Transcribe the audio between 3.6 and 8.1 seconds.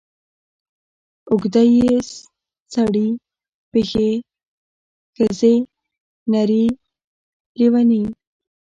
پښې ښځې نرې لېونې